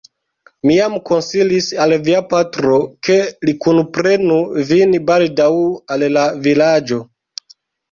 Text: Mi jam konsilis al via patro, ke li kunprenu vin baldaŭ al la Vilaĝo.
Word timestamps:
Mi 0.69 0.77
jam 0.77 0.93
konsilis 1.09 1.67
al 1.85 1.93
via 2.07 2.21
patro, 2.31 2.79
ke 3.09 3.19
li 3.49 3.55
kunprenu 3.67 4.41
vin 4.73 4.99
baldaŭ 5.13 5.53
al 5.99 6.09
la 6.17 6.27
Vilaĝo. 6.49 7.03